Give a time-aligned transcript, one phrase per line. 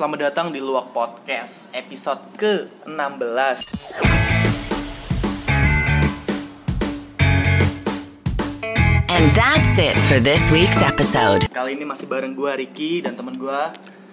[0.00, 3.68] Selamat datang di Luak Podcast episode ke-16
[9.12, 11.44] And that's it for this week's episode.
[11.52, 13.60] Kali ini masih bareng gue Ricky dan temen gue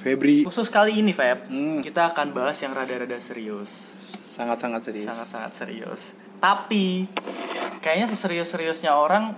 [0.04, 1.80] Febri Khusus kali ini Feb Hmm.
[1.80, 3.96] Kita akan bahas yang rada-rada serius
[4.28, 5.08] sangat-sangat serius.
[5.08, 7.08] Sangat-sangat serius Tapi
[7.80, 9.32] Kayaknya seserius-seriusnya orang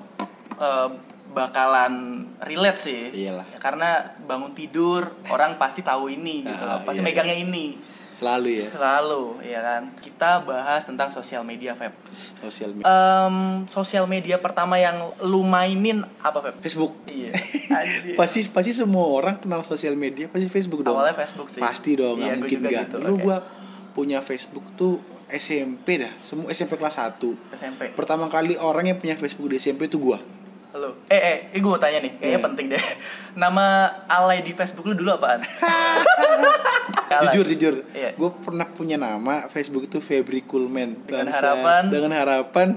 [0.57, 0.89] eh,
[1.29, 3.45] Bakalan relate sih Iyalah.
[3.49, 3.89] Ya, Karena
[4.25, 6.81] bangun tidur Orang pasti tahu ini gitu loh.
[6.83, 7.07] Pasti iya.
[7.07, 7.77] megangnya ini
[8.09, 11.93] Selalu ya Selalu ya kan Kita bahas tentang sosial media Feb
[12.41, 12.89] sosial media.
[12.89, 16.57] Em, Sosial media pertama yang lu mainin apa Feb?
[16.65, 16.97] Facebook.
[17.05, 17.31] Iya.
[17.79, 18.17] Anjir.
[18.17, 20.97] Pasti pasti semua orang kenal sosial media pasti Facebook dong.
[20.97, 21.61] Awalnya Facebook sih.
[21.61, 22.85] Pasti dong, Iya, mungkin juga nggak.
[22.89, 23.21] gitu, Lu oke.
[23.21, 23.37] gua
[23.93, 24.97] punya Facebook tuh
[25.29, 27.21] SMP dah, semua SMP kelas 1
[27.53, 27.93] SMP.
[27.93, 30.17] Pertama kali orang yang punya Facebook di SMP tuh gua.
[30.69, 30.93] Halo.
[31.09, 32.45] Eh eh, eh gue mau tanya nih, kayaknya Iya.
[32.45, 32.83] penting deh.
[33.41, 33.65] Nama
[34.05, 35.41] alay di Facebook lu dulu apaan?
[37.25, 38.13] Jujur jujur, Iya.
[38.13, 40.93] gue pernah punya nama Facebook itu Febri Coolman.
[41.03, 41.41] Dengan Bangsa.
[41.41, 42.67] harapan- dengan harapan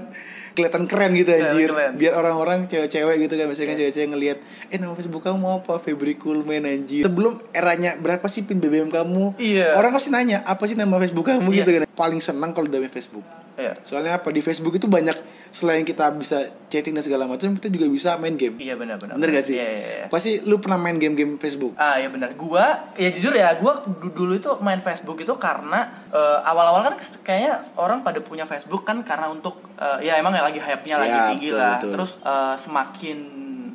[0.51, 1.69] kelihatan keren gitu anjir.
[1.69, 1.91] keren.
[1.93, 3.81] Biar orang-orang cewek-cewek gitu kan biasanya kan Iya.
[3.83, 4.37] cewek-cewek ngelihat,
[4.69, 5.77] "Eh nama Facebook kamu mau apa?
[5.77, 9.37] Febri Coolman anjir." Sebelum eranya berapa sih pin BBM kamu?
[9.37, 9.73] Iya.
[9.73, 11.57] Orang pasti nanya, "Apa sih nama Facebook kamu?" Iya.
[11.59, 11.81] gitu kan.
[11.93, 13.21] Paling senang kalau udah main Facebook.
[13.53, 13.77] Iya.
[13.79, 14.29] Soalnya apa?
[14.29, 15.13] Di Facebook itu banyak
[15.49, 18.57] selain kita bisa chatting dan segala macam, kita juga bisa main game.
[18.57, 19.13] Iya benar benar.
[19.13, 19.53] Bener gak sih?
[19.53, 20.05] Iya, iya, iya.
[20.09, 21.77] Pasti lu pernah main game-game Facebook.
[21.77, 22.33] Ah ya benar.
[22.33, 26.95] Gua ya jujur ya, gua du- dulu itu main Facebook itu karena eh, awal-awal kan
[27.21, 31.13] kayaknya orang pada punya Facebook kan karena untuk eh, ya emang ya lagi hype-nya lagi
[31.13, 31.73] Ya, tinggi betul, lah.
[31.77, 31.91] betul.
[31.93, 33.17] Terus eh, semakin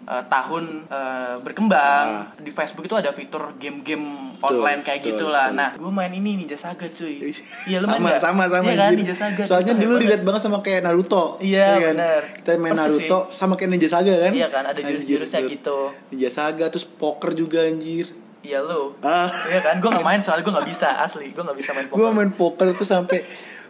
[0.09, 2.25] eh, tahun eh, berkembang Ah.
[2.37, 5.51] di Facebook itu ada fitur game-game online kayak betul, gitulah.
[5.51, 7.29] Nah, gua main ini Ninja Saga cuy.
[7.69, 8.21] Iya lu main sama, nggak?
[8.21, 8.91] sama sama Iya kan.
[8.95, 9.43] Ninja Saga.
[9.43, 11.37] Soalnya dulu dilihat banget sama kayak Naruto.
[11.39, 11.93] Iya, kan?
[11.93, 12.23] bener.
[12.39, 14.33] Kita main Persis Naruto sama kayak Ninja Saga kan?
[14.33, 15.79] Iya kan, ada jurus-jurusnya gitu.
[16.09, 18.09] Ninja Saga terus poker juga anjir.
[18.39, 18.95] Iya lu.
[19.03, 21.87] Ah, Iya kan, gua nggak main soalnya gua nggak bisa asli, gua nggak bisa main
[21.87, 21.99] poker.
[21.99, 23.27] gua main poker tuh sampai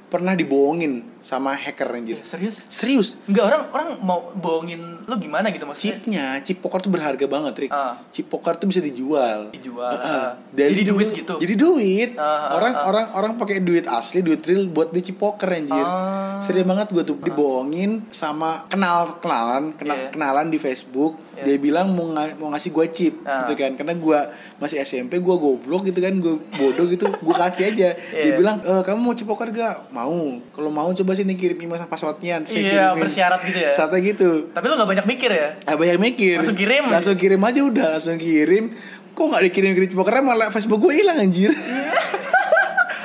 [0.09, 2.17] pernah dibohongin sama hacker anjir.
[2.17, 2.57] Iya, serius?
[2.67, 3.09] Serius.
[3.29, 6.01] Enggak orang orang mau bohongin lu gimana gitu maksudnya?
[6.01, 7.71] Chipnya, chip poker tuh berharga banget, Rick.
[7.71, 8.01] Ah.
[8.09, 9.53] Chip poker tuh bisa dijual.
[9.53, 9.93] Dijual.
[10.51, 11.35] Dari Jadi duit gitu.
[11.37, 12.11] Jadi duit.
[12.15, 12.85] Ah, ah, orang ah.
[12.87, 15.77] orang orang pakai duit asli, duit real buat beli chip poker anjir.
[15.79, 16.41] Ah.
[16.41, 20.09] Sering banget gue tuh dibohongin sama kenal kenalan, kenal Iya.
[20.11, 21.21] kenalan di Facebook.
[21.35, 21.45] Iya.
[21.45, 23.45] Dia bilang mau nga- mau ngasih gue chip Ah.
[23.45, 23.75] gitu kan.
[23.75, 24.19] Karena gue
[24.57, 27.89] masih SMP, gue goblok gitu kan, gue bodoh gitu, gue kasih aja.
[28.15, 28.35] Dia Iya.
[28.35, 30.39] bilang, e, "Kamu mau chip poker gak?" Mau.
[30.55, 32.39] Kalau mau coba sini kirim email sama passwordnya.
[32.47, 33.03] Saya Iya, kirimin.
[33.03, 33.71] bersyarat gitu ya.
[33.75, 34.31] Syaratnya gitu.
[34.55, 35.49] Tapi lu nggak banyak mikir ya?
[35.67, 36.39] Ah, banyak mikir.
[36.39, 36.85] Langsung kirim.
[36.87, 38.71] Langsung kirim aja udah, langsung kirim.
[39.13, 41.51] Kok nggak dikirim-kirim pokernya malah Facebook gue hilang anjir.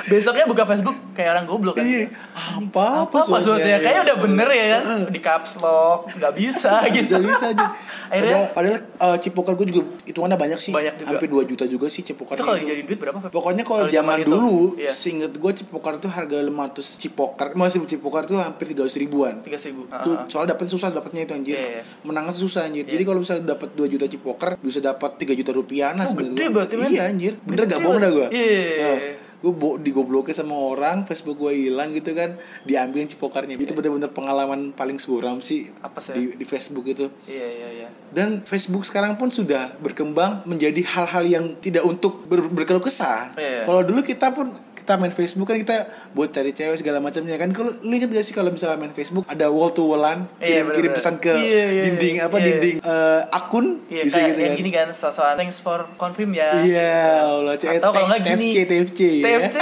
[0.04, 1.82] Besoknya buka Facebook kayak orang goblok kan.
[1.82, 2.12] Iya.
[2.44, 3.80] Apa Apa passwordnya?
[3.80, 4.84] Kayaknya udah bener ya kan?
[5.08, 7.26] Di caps lock, nggak bisa bisa gitu.
[7.26, 7.66] bisa aja.
[8.12, 10.72] Akhirnya- padahal, padahal uh, chip poker gue juga hitungannya banyak sih.
[10.72, 11.08] Banyak juga.
[11.16, 13.18] Hampir 2 juta juga sih chip poker Itu kalau dijadiin duit berapa?
[13.32, 14.92] Pokoknya kalau zaman itu, dulu, iya.
[14.92, 18.92] seinget gue chip poker tuh harga 500 chip poker, masih chip poker tuh hampir 300
[19.00, 19.40] ribuan.
[19.40, 19.88] Tiga ribu.
[19.88, 21.56] Tuh, soalnya dapet susah dapetnya itu anjir.
[21.56, 21.82] Iya, iya.
[22.04, 22.84] Menangnya susah anjir.
[22.84, 22.92] Iya.
[22.94, 26.12] Jadi kalau misalnya dapat 2 juta chip poker, bisa dapat 3 juta rupiah nah Oh,
[26.12, 26.48] sebenarnya.
[26.52, 26.74] berarti.
[26.92, 27.32] Iya anjir.
[27.42, 28.26] Bener gak bohong dah gue.
[28.30, 29.23] Iya.
[29.44, 33.60] Gue bo digobloknya sama orang, Facebook gue hilang gitu kan, diambilin chip pokernya.
[33.60, 36.16] Itu bener-bener pengalaman paling suram sih Apa sih?
[36.16, 37.12] di, di Facebook itu.
[37.28, 37.88] Iya iya iya.
[38.08, 43.36] Dan Facebook sekarang pun sudah berkembang menjadi hal-hal yang tidak untuk ber berkeluh kesah.
[43.36, 43.68] Iya.
[43.68, 44.48] Kalau dulu kita pun
[44.84, 47.48] kita main Facebook kan kita buat cari cewek segala macamnya kan.
[47.50, 50.66] Kalau lu inget gak sih kalau misalnya main Facebook ada wall to wallan Iya, kirim,
[50.76, 54.52] kirim pesan ke Iya, iya, dinding apa dinding eh, akun Iya bisa kayak gitu kan.
[54.60, 56.52] gini kan sosokan thanks for confirm ya.
[56.60, 59.24] Iya, Allah cewek Atau kalau nggak gini, TFC TFC ya.
[59.40, 59.56] TFC.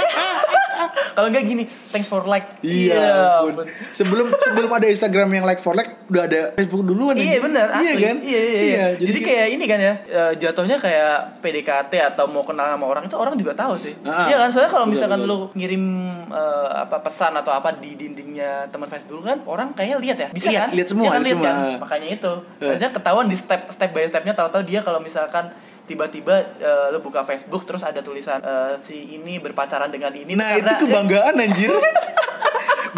[1.15, 2.49] kalau nggak gini thanks for like.
[2.59, 3.63] Iya, ampun.
[3.95, 7.79] Sebelum sebelum ada Instagram yang like for like udah ada Facebook duluan Iya benar Iya
[7.89, 8.01] asli.
[8.01, 8.17] kan?
[8.19, 8.85] Iya, iya, iya.
[8.93, 13.03] Jadi, Jadi, kayak ini kan ya eh, jatuhnya kayak PDKT atau mau kenal sama orang
[13.03, 13.95] itu orang juga tahu sih.
[14.03, 15.31] Ah, iya kan soalnya kalau misalkan betul.
[15.31, 15.83] lu ngirim
[16.27, 20.29] eh, apa pesan atau apa di dindingnya teman Facebook kan orang kayaknya lihat ya.
[20.29, 20.69] Bisa Lihat, kan?
[20.73, 21.47] lihat semua, Iya kan, lihat semua.
[21.47, 21.57] kan?
[21.79, 22.31] Makanya itu.
[22.57, 22.67] Eh.
[22.67, 25.49] Harusnya ketahuan di step step by stepnya tahu-tahu dia kalau misalkan
[25.83, 30.51] tiba-tiba eh, lu buka Facebook terus ada tulisan eh, si ini berpacaran dengan ini nah
[30.53, 31.71] itu karena- kebanggaan anjir.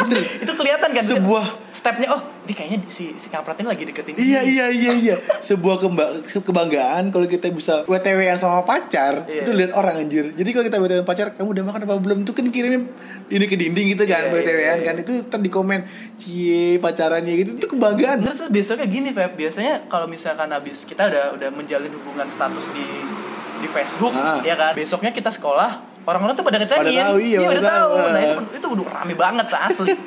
[0.08, 0.24] Bener.
[0.40, 4.42] itu kelihatan kan Sebuah- stepnya oh ini kayaknya si si kampret ini lagi deketin Iya
[4.42, 4.52] ini.
[4.52, 9.42] iya iya iya sebuah kemba- kebanggaan kalau kita bisa WTW-an sama pacar Iya.
[9.42, 12.32] itu lihat orang anjir jadi kalau kita WTW pacar kamu udah makan apa belum itu
[12.32, 12.82] kan kirimnya
[13.28, 14.84] ini ke dinding gitu kan Iya, iya, WTW-an iya.
[14.84, 15.80] kan itu ntar di komen
[16.16, 21.26] cie pacarannya gitu itu kebanggaan Terus besoknya gini Feb, biasanya kalau misalkan habis kita udah
[21.34, 22.86] udah menjalin hubungan status di
[23.56, 24.42] di Facebook, Ah.
[24.42, 24.74] ya kan.
[24.74, 26.86] Besoknya kita sekolah, orang-orang tuh pada ngecengin.
[26.86, 27.70] Pada tahu, iya, pada pada tahu.
[27.74, 28.26] tahu, Nah, ah.
[28.26, 29.94] itu itu udah rame banget asli.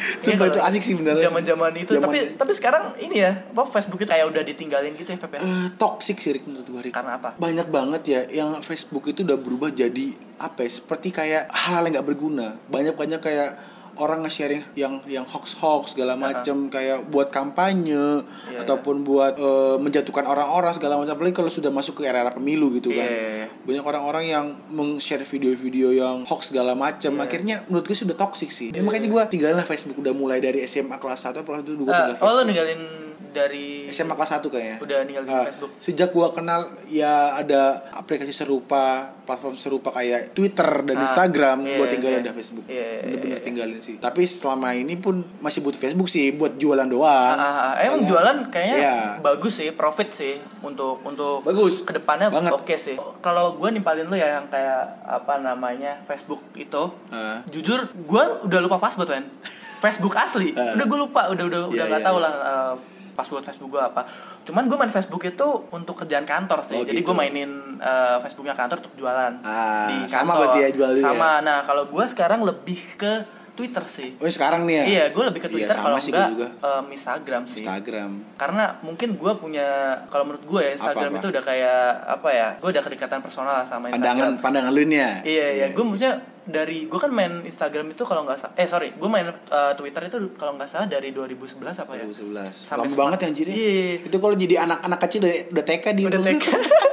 [0.00, 1.20] Sumpah itu asik sih beneran.
[1.20, 5.18] Zaman-zaman itu tapi tapi sekarang ini ya, apa Facebook itu kayak udah ditinggalin gitu ya,
[5.20, 5.40] Feb ya.
[5.44, 6.96] Eh, toxic sih Rick, menurut gue Rick.
[6.96, 7.36] Karena apa?
[7.36, 12.00] banyak banget ya yang Facebook itu udah berubah jadi apa ya seperti kayak hal-hal yang
[12.00, 13.60] nggak berguna banyak banyak kayak
[14.00, 19.76] orang nge-sharing yang yang hoax hoax segala macam kayak buat kampanye Iya, ataupun buat eh,
[19.78, 23.06] menjatuhkan orang-orang segala macam apalagi kalau sudah masuk ke era-era pemilu gitu kan.
[23.06, 23.46] Iya, iya.
[23.60, 27.22] banyak orang-orang yang meng-share video-video yang hoax segala macam Iya.
[27.22, 28.72] akhirnya menurut gue sudah toxic sih.
[28.72, 30.00] Ya, makanya gue tinggalin lah Facebook.
[30.00, 33.09] Udah mulai dari SMA kelas 1 kelas 2 gue Ah, tinggal oh lu Facebook ninggalin
[33.30, 35.70] dari SMA kelas 1 kayaknya udah ninggalin Ah, Facebook.
[35.76, 37.62] sejak gua kenal ya ada
[37.92, 38.82] aplikasi serupa,
[39.22, 42.24] platform serupa kayak Twitter dan Ah, Instagram, iya, gua tinggalin iya.
[42.24, 42.66] ada Facebook.
[42.66, 43.42] Iya, iya, Bener-bener iya.
[43.42, 43.96] tinggalin sih.
[43.96, 47.08] Tapi selama ini pun masih butuh Facebook sih buat jualan doang.
[47.32, 47.42] ah,
[47.72, 47.74] ah.
[47.78, 48.96] emang Soalnya- jualan kayaknya Iya.
[49.20, 51.80] bagus sih, profit sih untuk untuk Bagus.
[51.80, 52.52] ke depannya Banget.
[52.52, 52.96] oke sih.
[53.20, 57.40] Kalau gue nimpalin lu ya yang kayak apa namanya Facebook itu, Ah.
[57.46, 59.26] jujur gue udah lupa password men.
[59.80, 60.74] Facebook asli, Ah.
[60.74, 62.24] udah gue lupa, udah udah udah Iya, nggak iya, tahu iya.
[62.26, 62.74] lah eh,
[63.10, 64.06] password Facebook gue apa.
[64.42, 66.74] Cuman gue main Facebook itu untuk kerjaan kantor sih.
[66.74, 67.10] Oh, Jadi gitu.
[67.10, 70.38] gue mainin eh, Facebooknya kantor untuk jualan Ah, di sama kantor.
[70.40, 71.30] berarti ya jual Sama.
[71.40, 73.12] Nah kalau gue sekarang lebih ke
[73.52, 74.14] Twitter sih.
[74.16, 74.84] Oh, sekarang nih ya.
[74.86, 76.46] Iya, gue lebih ke Iya, Twitter sama kalau enggak juga.
[76.60, 77.60] em, Instagram sih.
[77.60, 78.10] Instagram.
[78.34, 79.68] Karena mungkin gue punya,
[80.06, 81.20] kalau menurut gue ya Instagram Apa-apa?
[81.20, 82.48] itu udah kayak apa ya?
[82.56, 84.00] Gue udah kedekatan personal lah sama Instagram.
[84.00, 85.12] Pandangan pandangan lu nih ya.
[85.22, 88.90] Iya iya, gue maksudnya dari gue kan main Instagram itu kalau nggak salah, eh sorry,
[88.90, 92.02] gue main eh, Twitter itu kalau nggak salah dari 2011 apa ya?
[92.02, 92.50] 2011.
[92.50, 93.46] Sampai Lama banget ya anjir.
[93.46, 93.54] ya.
[93.54, 93.94] Iya.
[94.02, 96.28] Itu kalau jadi anak-anak kecil udah, udah TK di Udah itu.
[96.32, 96.46] TK.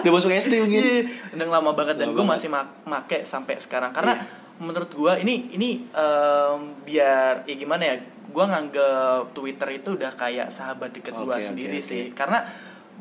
[0.02, 0.80] udah masuk SD mungkin.
[0.80, 1.00] Iya,
[1.32, 4.24] udah lama banget dan gue masih ma- make sampai sekarang karena Iya.
[4.58, 10.48] menurut gue ini ini em, biar ya gimana ya gue nganggep Twitter itu udah kayak
[10.48, 11.86] sahabat deket gue Oke, oke, sendiri oke.
[11.86, 12.44] sih karena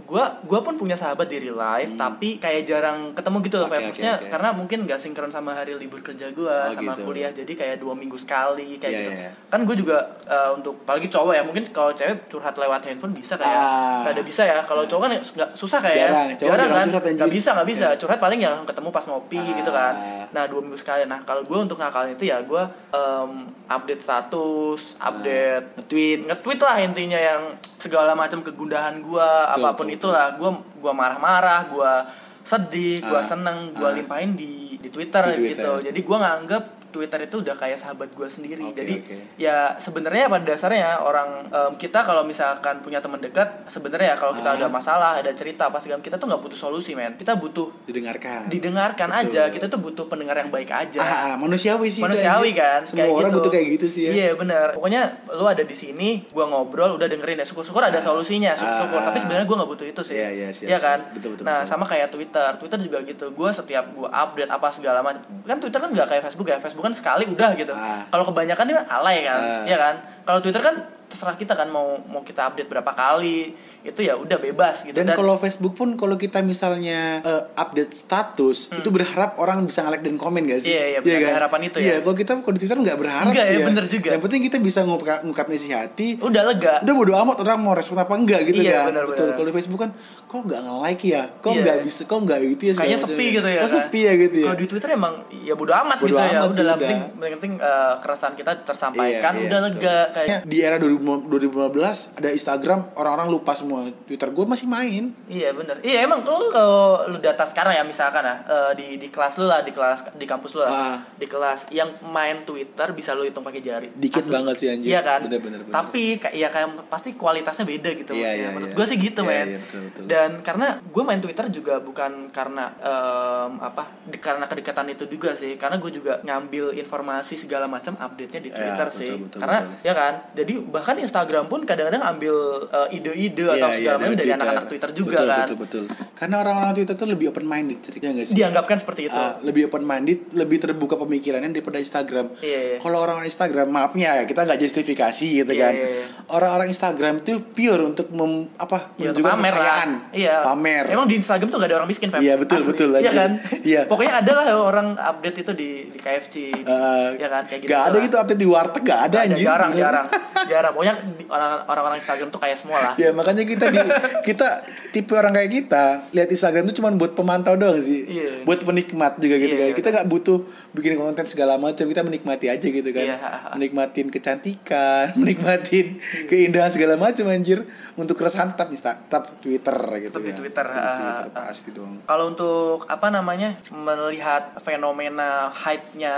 [0.10, 2.02] gue gua pun punya sahabat di real life Hmm.
[2.02, 3.80] tapi kayak jarang ketemu gitu loh Oke, Feb.
[3.80, 4.28] oke, Maksudnya oke.
[4.28, 7.06] karena mungkin gak sinkron sama hari libur kerja gue Oh, sama gitu.
[7.06, 9.32] kuliah jadi kayak dua minggu sekali kayak Iya, gitu iya, iya.
[9.48, 13.34] kan gue juga eh, untuk apalagi cowok ya mungkin kalau cewek curhat lewat handphone bisa
[13.36, 14.02] kayak Ah.
[14.04, 17.32] ada bisa ya kalau cowok kan nggak susah kayak Jarang, cowok jarang kan curhat, nggak
[17.32, 19.56] bisa nggak bisa curhat paling yang ketemu pas ngopi Ah.
[19.56, 19.94] gitu kan
[20.30, 23.32] nah dua minggu sekali nah kalau gue untuk ngakalin itu ya gue em,
[23.68, 26.20] update status update Nge-tweet.
[26.26, 27.42] nge-tweet lah intinya yang
[27.76, 30.50] segala macam kegundahan gue apa pun betul, itulah gue
[30.80, 31.94] gua marah-marah gue
[32.42, 33.22] sedih gue Ah.
[33.22, 33.92] seneng gue Ah.
[33.92, 35.60] limpahin di di Twitter, Di Twitter.
[35.60, 39.16] gitu jadi gue nganggep Twitter itu udah kayak sahabat gue sendiri Oke, jadi oke.
[39.38, 44.32] ya sebenarnya pada dasarnya orang em, kita kalau misalkan punya teman dekat sebenarnya ya kalau
[44.32, 44.56] kita Ah.
[44.56, 48.48] ada masalah ada cerita apa segala kita tuh nggak butuh solusi men kita butuh Didengarkan.
[48.48, 49.30] didengarkan Betul.
[49.30, 52.58] aja kita tuh butuh pendengar yang baik aja Ah, ah, manusiawi sih manusiawi anjir.
[52.58, 53.38] kan Semua kayak orang gitu.
[53.38, 54.12] butuh kayak gitu sih ya.
[54.12, 55.02] iya benar pokoknya
[55.32, 58.04] lu ada di sini gua ngobrol udah dengerin ya syukur-syukur ada Ah.
[58.04, 59.06] solusinya syukur-syukur Ah.
[59.06, 60.88] tapi sebenarnya gua nggak butuh itu sih Iya, iya, siap, Iya siap.
[60.88, 61.70] kan Betul, betul, nah betul.
[61.70, 65.78] sama kayak Twitter Twitter juga gitu gua setiap gua update apa segala macam kan Twitter
[65.78, 68.06] kan nggak kayak Facebook ya Facebook kan sekali udah gitu Ah.
[68.08, 69.64] kalau kebanyakan ini kan alay kan Ah.
[69.64, 74.02] Iya kan kalau Twitter kan terserah kita kan mau mau kita update berapa kali itu
[74.02, 78.90] ya udah bebas gitu Dan kalau Facebook pun kalau kita misalnya eh, update status itu
[78.90, 80.70] berharap orang bisa nge-like dan komen gak sih?
[80.70, 80.76] Hmm.
[80.76, 81.20] Iya, iya, benar.
[81.22, 81.86] Ada harapan itu ya.
[81.86, 83.66] Iya, kalau kita kalau di Twitter nggak berharap Enggak sih ya, ya.
[83.66, 84.10] bener juga.
[84.12, 86.08] Yang penting kita bisa ngungkap ngungkapin isi hati.
[86.20, 88.86] udah lega Udah bodo amat orang mau respon apa enggak gitu Iya, kan.
[88.92, 89.24] benar, Betul.
[89.24, 89.34] benar.
[89.34, 89.92] Kalau di Facebook kan
[90.26, 91.24] kok nggak nge-like ya?
[91.40, 91.62] Kok Iya.
[91.62, 92.02] nggak bisa?
[92.04, 92.74] Kok nggak gitu ya?
[92.76, 93.76] kayaknya sepi gitu ya Kok kan?
[93.80, 94.46] sepi ya gitu ya.
[94.46, 96.28] Kalau di Twitter emang ya bodo amat Bodo gitu ya.
[96.30, 96.84] amat Udah sih, lah, udah.
[96.84, 99.80] penting penting, eh, keresahan kita tersampaikan, Iya, iya, udah betul.
[99.80, 101.00] lega kayak Kayaknya di era 2000
[101.30, 103.69] 2015 ada Instagram orang-orang lupa semua.
[104.04, 105.04] Twitter gue masih main.
[105.26, 105.78] Iya bener.
[105.80, 109.46] Iya emang lu kalau lu data sekarang ya misalkan ya eh, di di kelas lu
[109.46, 110.98] lah di kelas di kampus lu lah Ah.
[111.14, 113.88] di kelas yang main Twitter bisa lu hitung pakai jari.
[113.92, 114.32] Dikit Asli.
[114.32, 114.88] banget sih anjir.
[114.88, 115.20] Iya kan.
[115.22, 115.74] Bener, bener, bener.
[115.76, 118.34] Tapi kayak ya kayak pasti kualitasnya beda gitu Iya, maksudnya.
[118.36, 118.76] iya, Menurut iya.
[118.76, 119.48] gue sih gitu Iya, men.
[119.48, 120.04] iya, betul, betul.
[120.06, 125.34] Dan karena gue main Twitter juga bukan karena em, apa di- karena kedekatan itu juga
[125.34, 125.56] sih.
[125.56, 129.12] Karena gue juga ngambil informasi segala macam update-nya di Iya, Twitter betul, sih.
[129.20, 129.84] betul, karena betul.
[129.84, 130.14] ya kan.
[130.34, 132.36] Jadi bahkan Instagram pun kadang-kadang ambil
[132.68, 135.40] eh, ide-ide Iya, atau iya, segala macam dari anak-anak Twitter juga betul, kan.
[135.40, 138.36] Betul, betul, Karena orang-orang Twitter tuh lebih open minded, ya nggak sih?
[138.36, 139.16] dianggapkan seperti itu.
[139.16, 142.32] Ah, lebih open minded, lebih terbuka pemikirannya daripada Instagram.
[142.40, 142.78] Iya, iya.
[142.78, 145.74] Kalau orang-orang Instagram, maafnya ya kita nggak justifikasi gitu Iya, kan.
[145.74, 146.06] iya, iya.
[146.28, 148.94] Orang-orang Instagram itu pure untuk mem, apa?
[148.96, 149.60] Ya, untuk menunjukkan pamer lah.
[149.60, 149.90] kekayaan.
[150.12, 150.36] Iya.
[150.42, 150.84] Pamer.
[150.88, 152.20] Emang di Instagram tuh gak ada orang miskin, Feb.
[152.20, 152.70] Iya, betul, Asli.
[152.70, 153.14] betul, Iya anjir.
[153.16, 153.32] kan?
[153.62, 153.82] Iya.
[153.86, 156.36] Pokoknya ada lah orang update itu di di KFC.
[156.50, 157.44] Di, Eh, ya kan?
[157.44, 157.70] Kayak gitu.
[157.70, 158.02] Gak ada lah.
[158.02, 159.46] gitu update di warteg gak ada Nggak anjir.
[159.46, 160.08] Jarang, jarang.
[160.50, 160.74] jarang.
[160.74, 162.94] Pokoknya di- orang- orang-orang Instagram tuh kayak semua lah.
[162.96, 163.78] Ya makanya kita di
[164.28, 164.48] kita
[164.90, 168.42] tipe orang kayak kita lihat Instagram itu cuma buat pemantau doang sih, Iya.
[168.42, 169.68] buat penikmat juga gitu Iya, kan.
[169.68, 169.76] iya.
[169.76, 170.40] Kita nggak butuh
[170.72, 173.18] bikin konten segala macam, kita menikmati aja gitu kan, Iya.
[173.54, 177.62] menikmatin kecantikan, menikmatin keindahan segala macam anjir.
[177.94, 180.38] Untuk keresahan tetap Insta, tetap Twitter gitu Tetap di ya.
[180.38, 181.94] Twitter, Tetap di Twitter pasti dong.
[182.02, 186.14] Kalau untuk apa namanya melihat fenomena hype-nya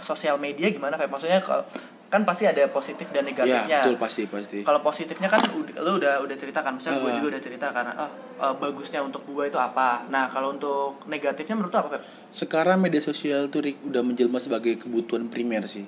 [0.00, 1.06] sosial media gimana Feb?
[1.06, 1.62] Maksudnya kalau
[2.06, 5.42] kan pasti ada positif dan ya negatifnya betul pasti pasti kalau positifnya kan
[5.76, 7.16] lu udah udah ceritakan misalnya gue Uh.
[7.18, 8.10] juga udah cerita karena oh
[8.40, 11.98] eh, bagusnya untuk gue itu apa nah kalau untuk negatifnya menurut lu apa
[12.30, 15.82] sekarang media sosial tuh Rick, udah menjelma sebagai kebutuhan primer sih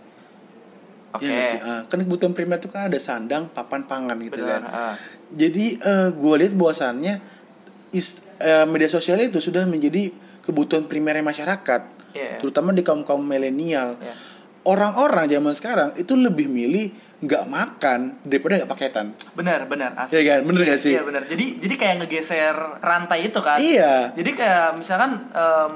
[1.08, 1.60] oke Iya nggak sih?
[1.62, 4.94] Ah, kan kebutuhan primer itu kan ada sandang papan pangan gitu benar kan ah.
[5.30, 5.66] jadi
[6.12, 7.22] gue lihat bahwasannya
[7.90, 10.10] is- eh, media sosial itu sudah menjadi
[10.42, 12.40] kebutuhan primernya masyarakat Iya.
[12.40, 14.14] terutama di kaum kaum milenial Iya.
[14.68, 19.06] Orang-orang zaman sekarang itu lebih milih nggak makan daripada nggak paketan.
[19.32, 20.12] Benar benar asli.
[20.14, 20.38] Iya kan?
[20.44, 20.92] Bener nggak sih?
[20.92, 21.22] iya benar.
[21.22, 23.58] Jadi jadi kayak ngegeser rantai itu kan?
[23.58, 24.12] Iya.
[24.12, 25.72] Jadi kayak misalkan em,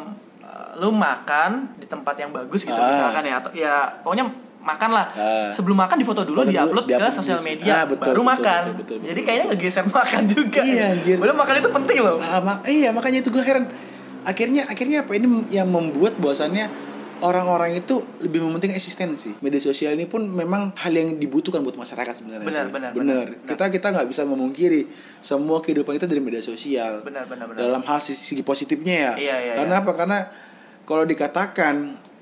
[0.75, 2.87] lu makan di tempat yang bagus gitu Ah.
[2.87, 4.25] misalkan ya atau ya pokoknya
[4.63, 5.07] makan lah.
[5.11, 5.51] Ah.
[5.51, 8.23] sebelum makan difoto dulu Foto dulu, diupload ke diupload sosial di- media Ah, betul, baru
[8.23, 8.61] betul, makan.
[8.63, 10.61] betul, betul, betul, jadi kayaknya ngegeser makan juga.
[10.63, 11.17] Iya, anjir.
[11.19, 12.17] Padahal makan itu penting loh.
[12.23, 13.65] Ah, mak- iya makanya itu gue heran.
[14.23, 15.13] Akhirnya akhirnya apa?
[15.13, 16.71] Ini yang membuat bahwasannya
[17.23, 19.39] orang-orang itu lebih mementingkan eksistensi.
[19.41, 23.27] Media sosial ini pun memang hal yang dibutuhkan buat masyarakat sebenarnya Benar, benar, benar.
[23.31, 23.47] benar.
[23.47, 24.85] kita kita nggak bisa memungkiri
[25.23, 27.01] semua kehidupan kita dari media sosial.
[27.01, 27.59] Benar benar benar.
[27.63, 29.13] Dalam hal sisi positifnya ya.
[29.17, 29.93] Iya, iya, karena apa?
[29.95, 30.19] Karena
[30.83, 31.75] kalau dikatakan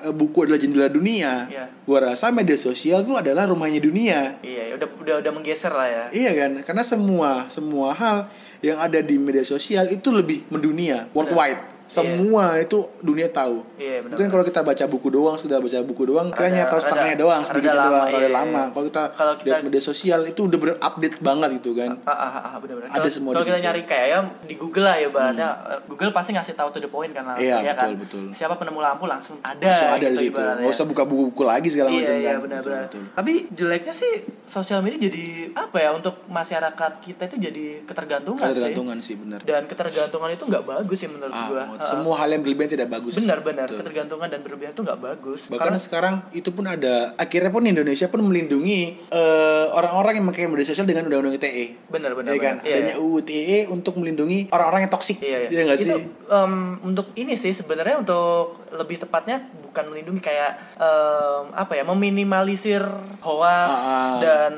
[0.04, 1.64] eh, buku adalah jendela dunia Iya.
[1.88, 4.36] gua rasa media sosial itu adalah rumahnya dunia.
[4.44, 6.04] Iya ya udah udah udah menggeser lah ya.
[6.12, 6.50] Iya kan?
[6.60, 8.28] Karena semua semua hal
[8.60, 11.79] yang ada di media sosial itu lebih mendunia, worldwide.
[11.90, 13.66] Semua itu dunia tahu.
[13.74, 16.70] iya benar Mungkin kalau kita baca buku doang, sudah baca buku doang, kita Rada- tahu
[16.70, 18.30] rada- setengahnya doang, rada sedikitnya lama, doang, iya, rada iya.
[18.32, 18.62] lama.
[18.70, 21.90] Kalau kita, kita- lihat media sosial itu udah berupdate banget gitu kan.
[22.00, 22.88] Ah, ah, ah, ah, benar-benar.
[22.88, 23.58] Ada Kalau- semua Kalau kita situ.
[23.58, 23.66] Hmm.
[23.66, 26.86] nyari kayak ya di Google lah ya ibaratnya eh, Google pasti ngasih tahu to the
[26.86, 27.90] point kan langsung Iya, ya kan.
[27.90, 28.24] betul, betul.
[28.32, 29.58] Siapa penemu lampu langsung ada.
[29.60, 30.30] Langsung ada gitu di situ.
[30.32, 30.62] ibaratnya.
[30.62, 32.38] Nggak usah buka buku-buku lagi segala Iya macam iya kan.
[32.40, 32.62] benar-benar.
[32.86, 33.02] Betul, betul.
[33.12, 34.12] Tapi jeleknya sih
[34.46, 35.24] sosial media jadi
[35.56, 38.56] apa ya untuk masyarakat kita itu jadi ketergantungan, Ada sih.
[38.60, 39.40] tergantungan sih benar.
[39.42, 41.64] Dan ketergantungan itu nggak bagus sih menurut Ah, gua.
[41.80, 43.16] Mau- semua hal yang berlebihan tidak bagus.
[43.16, 45.40] Benar-benar ketergantungan dan berlebihan itu nggak bagus.
[45.46, 50.46] Bahkan Karena- sekarang itu pun ada akhirnya pun Indonesia pun melindungi eh, orang-orang yang memakai
[50.46, 51.66] media sosial dengan undang-undang ITE.
[51.88, 52.30] benar-benar.
[52.30, 52.54] Iya kan?
[52.56, 52.66] benar.
[52.66, 53.00] Iya, Adanya iya.
[53.00, 55.18] UU ITE untuk melindungi orang-orang yang toksik.
[55.18, 55.60] Iya, iya.
[55.64, 55.88] Nggak sih?
[55.88, 55.96] Itu
[56.28, 62.84] em, untuk ini sih sebenarnya untuk lebih tepatnya bukan melindungi kayak em, apa ya meminimalisir
[63.20, 64.12] hoax Ah, ah.
[64.20, 64.52] dan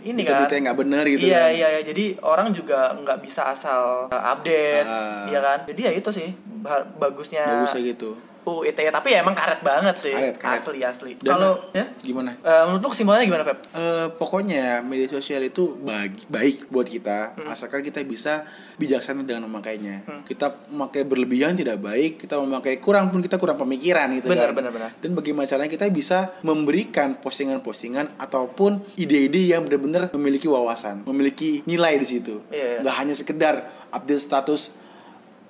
[0.00, 0.42] ini kan.
[0.42, 1.50] Berita-berita yang nggak benar gitu iya, kan.
[1.52, 5.26] iya iya jadi orang juga nggak bisa asal uh, update, Ah.
[5.26, 5.58] iya kan?
[5.66, 6.28] Jadi ya itu sih
[6.60, 8.14] ba- bagusnya Bagusnya gitu.
[8.48, 10.14] UU ITE tapi ya emang karet banget sih.
[10.16, 10.60] Karet, karet.
[10.64, 11.12] Asli asli.
[11.20, 12.32] Kalau ya Gimana?
[12.64, 13.58] menurut lu kesimpulannya gimana, Pep?
[13.76, 20.06] Eh, pokoknya media sosial itu bagi, baik buat kita asalkan kita bisa bijaksana dengan memakainya.
[20.06, 20.22] Hmm.
[20.22, 24.56] Kita memakai berlebihan tidak baik, kita memakai kurang pun kita kurang pemikiran gitu Benar, kan.
[24.56, 24.90] benar, benar.
[25.02, 31.98] Dan bagaimana caranya kita bisa memberikan postingan-postingan ataupun ide-ide yang benar-benar memiliki wawasan, memiliki nilai
[31.98, 32.38] di situ.
[32.54, 32.80] Iya, iya.
[32.86, 33.54] Nggak hanya sekedar
[33.90, 34.87] update status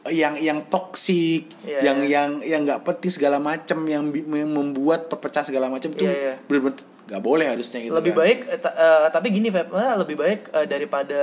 [0.08, 2.10] yang yang toksik, Iya, yang iya.
[2.24, 6.34] yang yang nggak segala macam, yang, yang membuat perpecah segala macam tuh Iya, iya.
[6.44, 7.94] benar-benar nggak boleh harusnya gitu.
[7.96, 8.20] lebih kan.
[8.20, 11.20] baik eh, tapi gini Feb eh, lebih baik eh, daripada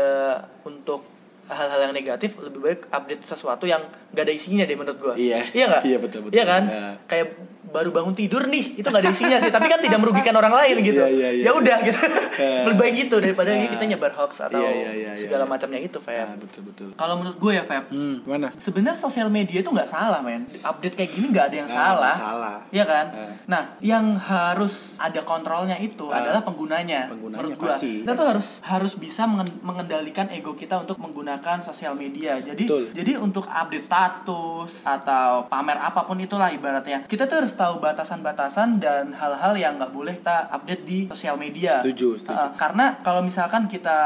[0.66, 1.06] untuk
[1.46, 5.46] hal-hal yang negatif lebih baik update sesuatu yang gak ada isinya deh menurut gua Iya.
[5.54, 6.34] iya Iya, betul, betul.
[6.34, 6.90] iya kan Iya.
[7.06, 7.28] kayak
[7.76, 10.76] baru bangun tidur nih itu gak ada isinya sih tapi kan tidak merugikan orang lain
[10.80, 11.44] gitu Iya, iya, iya.
[11.44, 12.00] ya udah gitu
[12.36, 12.62] Iya.
[12.64, 13.68] lebih baik gitu daripada Iya.
[13.68, 15.52] kita nyebar hoax atau Iya, iya, iya, iya, segala iya.
[15.52, 16.90] macamnya itu Feb Ah, betul betul.
[16.94, 18.48] kalau menurut gue ya Feb Hmm, mana?
[18.56, 22.14] sebenarnya sosial media itu nggak salah men update kayak gini nggak ada yang Ah, salah
[22.16, 22.58] salah.
[22.70, 23.06] Iya kan?
[23.10, 23.34] Eh.
[23.46, 26.20] Nah, yang harus ada kontrolnya itu Ah.
[26.20, 27.08] adalah penggunanya.
[27.08, 27.68] Penggunanya menurut gua.
[27.68, 28.02] pasti.
[28.02, 32.38] Kita tuh harus harus bisa mengen- mengendalikan ego kita untuk menggunakan sosial media.
[32.38, 32.84] Jadi Betul.
[32.92, 37.04] jadi untuk update status atau pamer apa pun itulah ibaratnya.
[37.06, 41.82] Kita tuh harus tahu batasan-batasan dan hal-hal yang nggak boleh kita update di sosial media.
[41.82, 42.36] Setuju, setuju.
[42.36, 43.98] Uh, karena kalau misalkan kita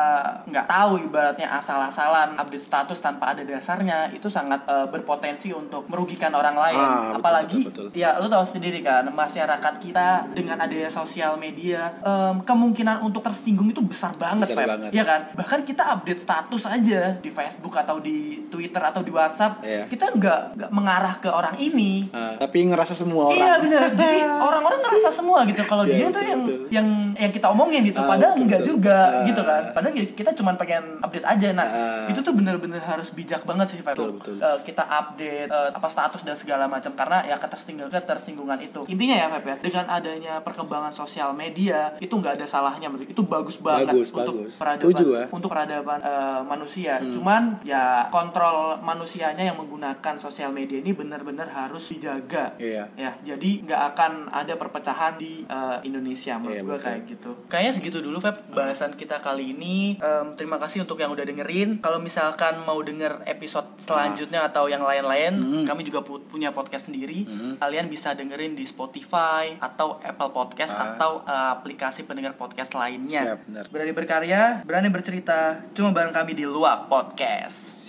[0.46, 6.32] nggak tahu ibaratnya asal-asalan update status tanpa ada dasarnya itu sangat uh, berpotensi untuk merugikan
[6.32, 6.80] orang lain.
[6.80, 8.00] Ah, betul, Apalagi betul, betul.
[8.00, 13.68] ya lu tahu sendiri kan masyarakat kita dengan adanya sosial media em, kemungkinan untuk tersinggung
[13.68, 14.70] itu besar banget Besar Pep.
[14.70, 14.90] banget.
[14.92, 19.62] Iya kan bahkan kita update status aja di Facebook atau di Twitter atau di WhatsApp
[19.62, 19.84] Iya.
[19.88, 23.40] kita nggak nggak mengarah ke orang ini Ah, tapi ngerasa semua orang.
[23.50, 23.82] Iya benar.
[24.02, 26.60] Jadi orang-orang ngerasa semua gitu kalau Iya, dia betul, tuh yang betul.
[26.70, 28.00] yang yang kita omongin gitu.
[28.00, 28.72] Ah, Padahal betul, enggak betul.
[28.72, 29.26] juga Ah.
[29.26, 29.62] gitu kan.
[29.74, 31.48] Padahal ya kita cuma pengen update aja.
[31.52, 32.06] Nah, Ah.
[32.08, 33.94] itu tuh bener-bener harus bijak banget sih Pak.
[33.94, 34.36] Betul, betul.
[34.38, 38.82] Eh, kita update eh, apa status dan segala macam karena ya ketersinggungan ketersinggungan itu.
[38.88, 43.58] Intinya ya Feb ya, dengan adanya perkembangan sosial media itu nggak ada salahnya itu bagus
[43.58, 44.54] banget Bagus, untuk bagus.
[44.56, 45.26] peradaban Setuju, ya.
[45.30, 46.94] untuk peradaban eh, manusia.
[46.98, 47.12] Hmm.
[47.12, 52.90] Cuman ya kontrol manusianya yang menggunakan sosial media ini benar-benar harus dijaga Iya.
[52.96, 56.84] ya jadi jadi nggak akan ada perpecahan di eh, Indonesia menurut Iya, gue betul.
[56.84, 61.10] kayak gitu kayaknya segitu dulu Feb bahasan kita kali ini Em, terima kasih untuk yang
[61.10, 65.64] udah dengerin kalau misalkan mau denger episode selanjutnya atau yang lain-lain Hmm.
[65.64, 67.56] kami juga pu- punya podcast sendiri Hmm.
[67.56, 70.94] kalian bisa dengerin di Spotify atau Apple Podcast Ah.
[70.94, 76.44] atau eh, aplikasi pendengar podcast lainnya Siap, berani berkarya berani bercerita cuma bareng kami di
[76.44, 77.80] luar podcast